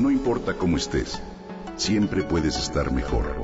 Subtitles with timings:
[0.00, 1.20] No importa cómo estés,
[1.76, 3.36] siempre puedes estar mejor.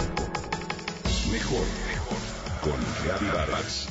[1.30, 2.18] Mejor, mejor.
[2.62, 3.88] Con Reavivadas.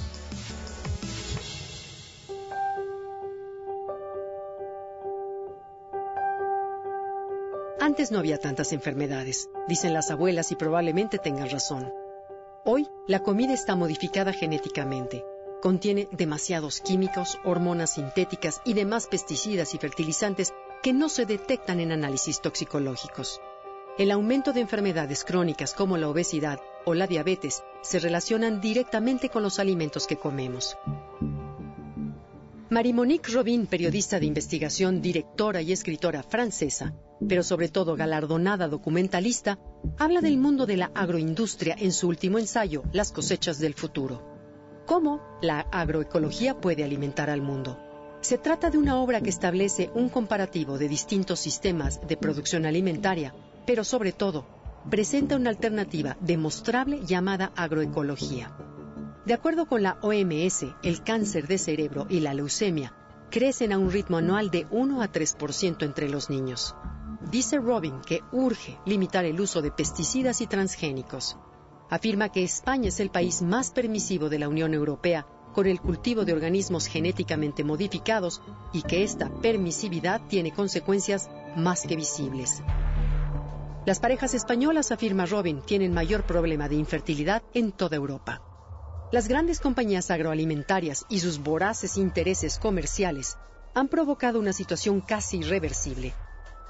[7.80, 11.94] Antes no había tantas enfermedades, dicen las abuelas y probablemente tengan razón.
[12.64, 15.24] Hoy la comida está modificada genéticamente.
[15.62, 20.52] Contiene demasiados químicos, hormonas sintéticas y demás pesticidas y fertilizantes
[20.86, 23.42] que no se detectan en análisis toxicológicos.
[23.98, 29.42] El aumento de enfermedades crónicas como la obesidad o la diabetes se relacionan directamente con
[29.42, 30.78] los alimentos que comemos.
[32.70, 36.94] Marie-Monique Robin, periodista de investigación, directora y escritora francesa,
[37.28, 39.58] pero sobre todo galardonada documentalista,
[39.98, 44.22] habla del mundo de la agroindustria en su último ensayo, Las cosechas del futuro.
[44.86, 47.85] ¿Cómo la agroecología puede alimentar al mundo?
[48.26, 53.36] Se trata de una obra que establece un comparativo de distintos sistemas de producción alimentaria,
[53.68, 54.48] pero sobre todo
[54.90, 58.58] presenta una alternativa demostrable llamada agroecología.
[59.28, 62.96] De acuerdo con la OMS, el cáncer de cerebro y la leucemia
[63.30, 66.76] crecen a un ritmo anual de 1 a 3% entre los niños.
[67.30, 71.38] Dice Robin que urge limitar el uso de pesticidas y transgénicos.
[71.92, 76.26] Afirma que España es el país más permisivo de la Unión Europea con el cultivo
[76.26, 78.42] de organismos genéticamente modificados
[78.74, 82.62] y que esta permisividad tiene consecuencias más que visibles.
[83.86, 88.42] Las parejas españolas, afirma Robin, tienen mayor problema de infertilidad en toda Europa.
[89.14, 93.38] Las grandes compañías agroalimentarias y sus voraces intereses comerciales
[93.74, 96.14] han provocado una situación casi irreversible.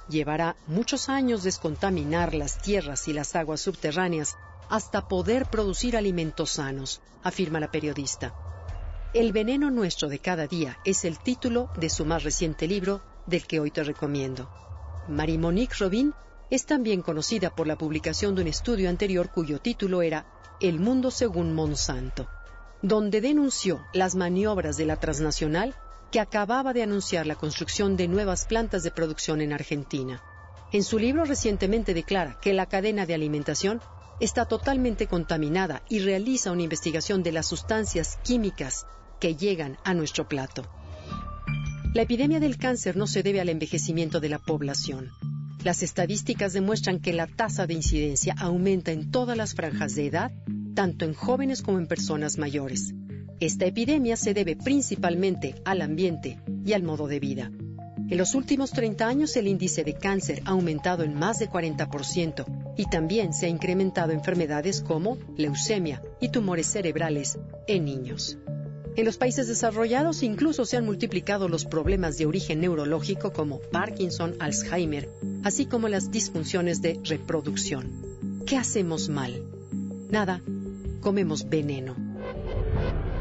[0.10, 4.36] Llevará muchos años descontaminar las tierras y las aguas subterráneas
[4.70, 8.34] hasta poder producir alimentos sanos, afirma la periodista.
[9.16, 13.48] El veneno nuestro de cada día es el título de su más reciente libro, del
[13.48, 14.50] que hoy te recomiendo.
[15.08, 16.14] Marie-Monique Robin
[16.50, 20.26] es también conocida por la publicación de un estudio anterior cuyo título era
[20.60, 22.28] El mundo según Monsanto,
[22.82, 25.76] donde denunció las maniobras de la transnacional
[26.12, 30.22] que acababa de anunciar la construcción de nuevas plantas de producción en Argentina.
[30.74, 33.80] En su libro recientemente declara que la cadena de alimentación
[34.20, 38.86] está totalmente contaminada y realiza una investigación de las sustancias químicas
[39.34, 40.70] llegan a nuestro plato.
[41.94, 45.12] La epidemia del cáncer no se debe al envejecimiento de la población.
[45.64, 50.32] Las estadísticas demuestran que la tasa de incidencia aumenta en todas las franjas de edad,
[50.76, 52.94] tanto en jóvenes como en personas mayores.
[53.40, 57.52] Esta epidemia se debe principalmente al ambiente y al modo de vida.
[58.10, 62.76] En los últimos 30 años el índice de cáncer ha aumentado en más de 40%
[62.78, 68.38] y también se ha incrementado enfermedades como leucemia y tumores cerebrales en niños.
[68.98, 74.36] En los países desarrollados incluso se han multiplicado los problemas de origen neurológico como Parkinson,
[74.40, 75.10] Alzheimer,
[75.44, 77.92] así como las disfunciones de reproducción.
[78.46, 79.44] ¿Qué hacemos mal?
[80.10, 80.42] Nada,
[81.02, 81.96] comemos veneno.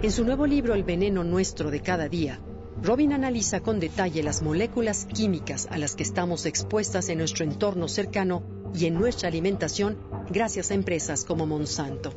[0.01, 2.39] En su nuevo libro El veneno nuestro de cada día,
[2.81, 7.89] Robin analiza con detalle las moléculas químicas a las que estamos expuestas en nuestro entorno
[7.89, 9.97] cercano y en nuestra alimentación
[10.31, 12.13] gracias a empresas como Monsanto.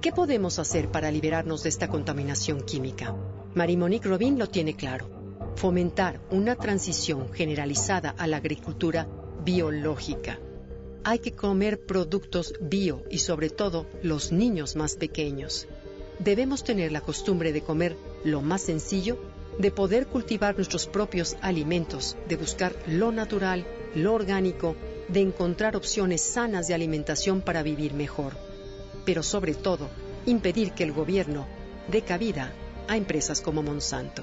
[0.00, 3.14] ¿Qué podemos hacer para liberarnos de esta contaminación química?
[3.54, 5.10] Marie-Monique Robin lo tiene claro.
[5.56, 9.06] Fomentar una transición generalizada a la agricultura
[9.44, 10.38] biológica.
[11.04, 15.68] Hay que comer productos bio y sobre todo los niños más pequeños.
[16.18, 17.94] Debemos tener la costumbre de comer
[18.24, 19.18] lo más sencillo,
[19.58, 24.76] de poder cultivar nuestros propios alimentos, de buscar lo natural, lo orgánico,
[25.08, 28.49] de encontrar opciones sanas de alimentación para vivir mejor
[29.04, 29.88] pero sobre todo
[30.26, 31.46] impedir que el gobierno
[31.90, 32.52] dé cabida
[32.88, 34.22] a empresas como Monsanto.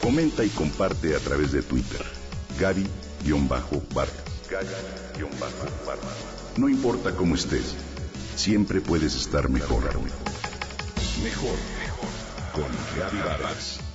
[0.00, 2.04] Comenta y comparte a través de Twitter.
[2.60, 4.12] Gaby-Vargas.
[6.56, 7.74] No importa cómo estés,
[8.36, 9.84] siempre puedes estar mejor.
[11.22, 11.81] Mejor
[12.52, 12.68] con
[12.98, 13.91] Gaby Vargas.